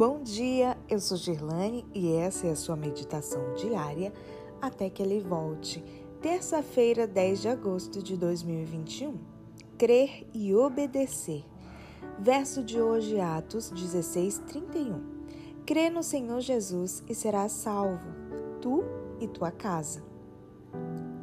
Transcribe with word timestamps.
Bom 0.00 0.22
dia, 0.22 0.78
eu 0.88 0.98
sou 0.98 1.14
Gerlane 1.14 1.84
e 1.92 2.14
essa 2.14 2.46
é 2.46 2.52
a 2.52 2.56
sua 2.56 2.74
meditação 2.74 3.52
diária 3.52 4.14
até 4.58 4.88
que 4.88 5.02
ele 5.02 5.20
volte. 5.20 5.84
Terça-feira, 6.22 7.06
10 7.06 7.42
de 7.42 7.48
agosto 7.48 8.02
de 8.02 8.16
2021. 8.16 9.18
Crer 9.76 10.26
e 10.32 10.54
obedecer. 10.54 11.44
Verso 12.18 12.64
de 12.64 12.80
hoje, 12.80 13.20
Atos 13.20 13.68
16, 13.68 14.38
31. 14.48 15.02
Crê 15.66 15.90
no 15.90 16.02
Senhor 16.02 16.40
Jesus 16.40 17.04
e 17.06 17.14
serás 17.14 17.52
salvo, 17.52 18.08
tu 18.62 18.82
e 19.20 19.28
tua 19.28 19.50
casa. 19.50 20.02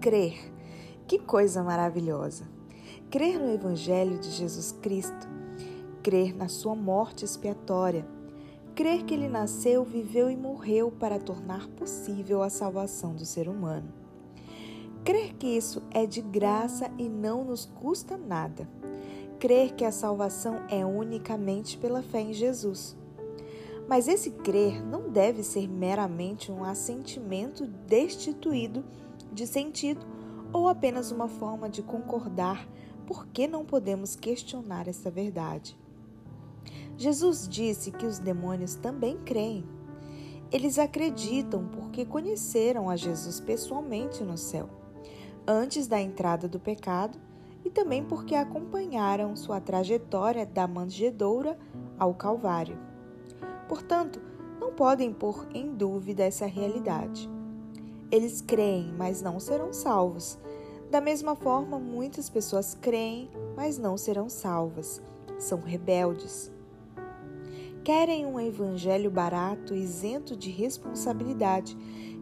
Crer. 0.00 0.52
Que 1.06 1.20
coisa 1.20 1.62
maravilhosa! 1.62 2.44
Crer 3.08 3.38
no 3.38 3.52
Evangelho 3.52 4.18
de 4.18 4.30
Jesus 4.30 4.72
Cristo, 4.72 5.28
crer 6.02 6.34
na 6.34 6.48
sua 6.48 6.74
morte 6.74 7.24
expiatória, 7.24 8.04
crer 8.74 9.04
que 9.04 9.14
ele 9.14 9.28
nasceu, 9.28 9.84
viveu 9.84 10.28
e 10.28 10.36
morreu 10.36 10.90
para 10.90 11.18
tornar 11.18 11.68
possível 11.68 12.42
a 12.42 12.50
salvação 12.50 13.14
do 13.14 13.24
ser 13.24 13.48
humano. 13.48 13.92
Crer 15.04 15.34
que 15.34 15.46
isso 15.46 15.82
é 15.90 16.06
de 16.06 16.20
graça 16.20 16.90
e 16.98 17.08
não 17.08 17.44
nos 17.44 17.66
custa 17.66 18.16
nada. 18.16 18.68
Crer 19.38 19.74
que 19.74 19.84
a 19.84 19.92
salvação 19.92 20.64
é 20.68 20.84
unicamente 20.84 21.78
pela 21.78 22.02
fé 22.02 22.20
em 22.20 22.32
Jesus. 22.32 22.96
Mas 23.86 24.08
esse 24.08 24.30
crer 24.30 24.84
não 24.84 25.10
deve 25.10 25.42
ser 25.42 25.68
meramente 25.68 26.50
um 26.50 26.64
assentimento 26.64 27.66
destituído 27.66 28.82
de 29.30 29.46
sentido 29.46 30.04
ou 30.52 30.68
apenas 30.68 31.12
uma 31.12 31.28
forma 31.28 31.68
de 31.68 31.82
concordar 31.82 32.66
porque 33.06 33.46
não 33.46 33.64
podemos 33.64 34.16
questionar 34.16 34.88
essa 34.88 35.10
verdade. 35.10 35.76
Jesus 36.96 37.48
disse 37.48 37.90
que 37.90 38.06
os 38.06 38.18
demônios 38.18 38.74
também 38.74 39.18
creem. 39.24 39.64
Eles 40.52 40.78
acreditam 40.78 41.66
porque 41.66 42.04
conheceram 42.04 42.88
a 42.88 42.96
Jesus 42.96 43.40
pessoalmente 43.40 44.22
no 44.22 44.38
céu, 44.38 44.68
antes 45.46 45.86
da 45.86 46.00
entrada 46.00 46.46
do 46.46 46.60
pecado, 46.60 47.18
e 47.64 47.70
também 47.70 48.04
porque 48.04 48.34
acompanharam 48.34 49.34
sua 49.34 49.60
trajetória 49.60 50.46
da 50.46 50.68
manjedoura 50.68 51.58
ao 51.98 52.14
Calvário. 52.14 52.78
Portanto, 53.68 54.20
não 54.60 54.72
podem 54.72 55.12
pôr 55.12 55.46
em 55.52 55.74
dúvida 55.74 56.22
essa 56.22 56.46
realidade. 56.46 57.28
Eles 58.10 58.40
creem, 58.40 58.92
mas 58.96 59.22
não 59.22 59.40
serão 59.40 59.72
salvos. 59.72 60.38
Da 60.90 61.00
mesma 61.00 61.34
forma, 61.34 61.78
muitas 61.78 62.30
pessoas 62.30 62.74
creem, 62.80 63.28
mas 63.56 63.78
não 63.78 63.96
serão 63.96 64.28
salvas. 64.28 65.02
São 65.38 65.60
rebeldes. 65.60 66.53
Querem 67.84 68.24
um 68.24 68.40
evangelho 68.40 69.10
barato, 69.10 69.74
isento 69.74 70.34
de 70.34 70.50
responsabilidade, 70.50 71.76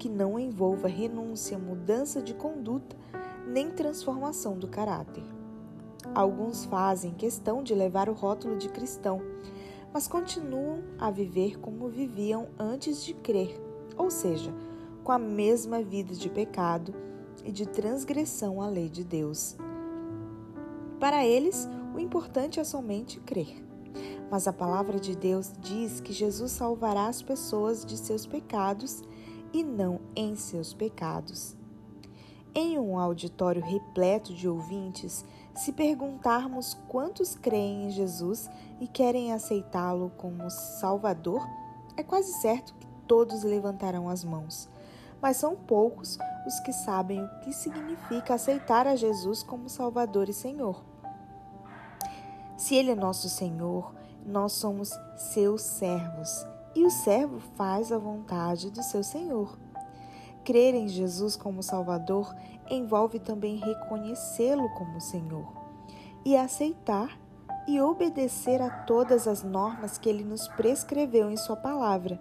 que 0.00 0.08
não 0.08 0.36
envolva 0.36 0.88
renúncia, 0.88 1.56
mudança 1.56 2.20
de 2.20 2.34
conduta 2.34 2.96
nem 3.46 3.70
transformação 3.70 4.58
do 4.58 4.66
caráter. 4.66 5.22
Alguns 6.12 6.64
fazem 6.64 7.14
questão 7.14 7.62
de 7.62 7.72
levar 7.72 8.08
o 8.08 8.14
rótulo 8.14 8.58
de 8.58 8.68
cristão, 8.68 9.22
mas 9.92 10.08
continuam 10.08 10.82
a 10.98 11.08
viver 11.08 11.60
como 11.60 11.86
viviam 11.86 12.48
antes 12.58 13.04
de 13.04 13.14
crer, 13.14 13.56
ou 13.96 14.10
seja, 14.10 14.52
com 15.04 15.12
a 15.12 15.20
mesma 15.20 15.80
vida 15.84 16.14
de 16.14 16.28
pecado 16.28 16.92
e 17.44 17.52
de 17.52 17.64
transgressão 17.64 18.60
à 18.60 18.68
lei 18.68 18.88
de 18.88 19.04
Deus. 19.04 19.56
Para 20.98 21.24
eles, 21.24 21.68
o 21.94 22.00
importante 22.00 22.58
é 22.58 22.64
somente 22.64 23.20
crer. 23.20 23.62
Mas 24.30 24.48
a 24.48 24.52
palavra 24.52 24.98
de 24.98 25.14
Deus 25.16 25.52
diz 25.60 26.00
que 26.00 26.12
Jesus 26.12 26.52
salvará 26.52 27.06
as 27.06 27.22
pessoas 27.22 27.84
de 27.84 27.96
seus 27.96 28.26
pecados 28.26 29.02
e 29.52 29.62
não 29.62 30.00
em 30.16 30.34
seus 30.34 30.74
pecados. 30.74 31.56
Em 32.54 32.78
um 32.78 32.98
auditório 32.98 33.62
repleto 33.62 34.32
de 34.32 34.48
ouvintes, 34.48 35.24
se 35.54 35.72
perguntarmos 35.72 36.74
quantos 36.88 37.34
creem 37.34 37.86
em 37.86 37.90
Jesus 37.90 38.50
e 38.80 38.86
querem 38.86 39.32
aceitá-lo 39.32 40.10
como 40.16 40.50
Salvador, 40.50 41.44
é 41.96 42.02
quase 42.02 42.32
certo 42.40 42.74
que 42.74 42.86
todos 43.06 43.42
levantarão 43.42 44.08
as 44.08 44.24
mãos. 44.24 44.68
Mas 45.20 45.36
são 45.36 45.56
poucos 45.56 46.18
os 46.46 46.60
que 46.60 46.72
sabem 46.72 47.22
o 47.22 47.40
que 47.40 47.52
significa 47.52 48.34
aceitar 48.34 48.86
a 48.86 48.96
Jesus 48.96 49.42
como 49.42 49.68
Salvador 49.68 50.28
e 50.28 50.32
Senhor. 50.32 50.84
Se 52.56 52.74
Ele 52.74 52.90
é 52.90 52.94
nosso 52.94 53.28
Senhor, 53.28 53.94
nós 54.26 54.52
somos 54.52 54.90
seus 55.16 55.62
servos 55.62 56.46
e 56.74 56.84
o 56.84 56.90
servo 56.90 57.38
faz 57.56 57.92
a 57.92 57.98
vontade 57.98 58.70
do 58.70 58.82
seu 58.82 59.02
Senhor. 59.02 59.56
Crer 60.44 60.74
em 60.74 60.88
Jesus 60.88 61.36
como 61.36 61.62
Salvador 61.62 62.34
envolve 62.70 63.18
também 63.18 63.56
reconhecê-lo 63.56 64.68
como 64.74 65.00
Senhor 65.00 65.46
e 66.24 66.36
aceitar 66.36 67.18
e 67.66 67.80
obedecer 67.80 68.60
a 68.60 68.68
todas 68.68 69.26
as 69.26 69.42
normas 69.42 69.96
que 69.96 70.08
ele 70.08 70.24
nos 70.24 70.48
prescreveu 70.48 71.30
em 71.30 71.36
Sua 71.36 71.56
palavra. 71.56 72.20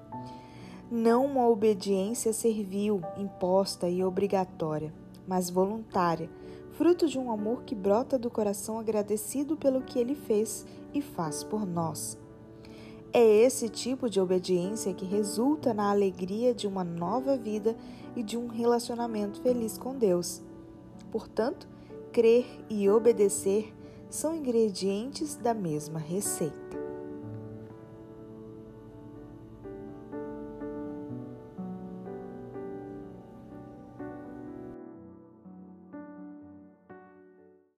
Não 0.90 1.26
uma 1.26 1.48
obediência 1.48 2.32
servil, 2.32 3.02
imposta 3.18 3.90
e 3.90 4.04
obrigatória, 4.04 4.94
mas 5.28 5.50
voluntária, 5.50 6.30
fruto 6.72 7.08
de 7.08 7.18
um 7.18 7.32
amor 7.32 7.64
que 7.64 7.76
brota 7.76 8.18
do 8.18 8.30
coração 8.30 8.80
agradecido 8.80 9.56
pelo 9.56 9.82
que 9.82 10.00
ele 10.00 10.16
fez 10.16 10.66
e 10.94 11.02
faz 11.02 11.44
por 11.44 11.66
nós. 11.66 12.18
É 13.12 13.24
esse 13.24 13.70
tipo 13.70 14.10
de 14.10 14.20
obediência 14.20 14.94
que 14.94 15.06
resulta 15.06 15.74
na 15.74 15.92
alegria 15.92 16.54
de 16.54 16.66
uma 16.66 16.84
nova 16.84 17.38
vida 17.38 17.76
e 18.16 18.24
de 18.24 18.38
um 18.38 18.48
relacionamento 18.48 19.40
feliz 19.42 19.78
com 19.78 19.96
Deus. 19.96 20.42
Portanto, 21.12 21.68
crer 22.12 22.46
e 22.70 22.90
obedecer 22.90 23.72
são 24.10 24.36
ingredientes 24.36 25.36
da 25.36 25.54
mesma 25.54 26.00
receita. 26.00 26.63